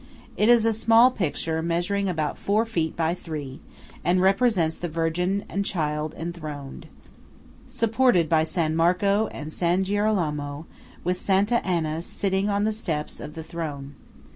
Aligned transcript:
It 0.35 0.49
is 0.49 0.65
a 0.65 0.73
small 0.73 1.11
picture 1.11 1.61
measuring 1.61 2.09
about 2.09 2.35
four 2.39 2.65
feet 2.65 2.95
by 2.95 3.13
three, 3.13 3.59
and 4.03 4.19
represents 4.19 4.75
the 4.75 4.87
Virgin 4.89 5.45
and 5.47 5.63
Child 5.63 6.15
enthroned, 6.17 6.87
supported 7.67 8.27
by 8.27 8.43
San 8.43 8.75
Marco 8.75 9.27
and 9.27 9.53
San 9.53 9.83
Girolamo, 9.83 10.65
with 11.03 11.21
Santa 11.21 11.63
Anna 11.63 12.01
sitting 12.01 12.49
on 12.49 12.63
the 12.63 12.71
steps 12.71 13.19
of 13.19 13.35
the 13.35 13.43
throne. 13.43 13.93